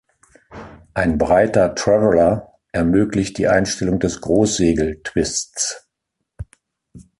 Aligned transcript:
Ein 0.95 1.19
breiter 1.19 1.75
Traveller 1.75 2.55
ermöglicht 2.71 3.37
die 3.37 3.47
Einstellung 3.47 3.99
des 3.99 4.19
Großsegel-Twists. 4.21 5.87